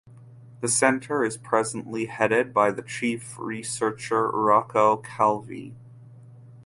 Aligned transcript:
The 0.61 0.67
centre 0.67 1.23
is 1.23 1.37
presently 1.37 2.07
headed 2.07 2.55
by 2.55 2.71
the 2.71 2.81
chief 2.81 3.37
researcher 3.37 4.29
Rocco 4.29 4.97
Calvi. 4.97 5.75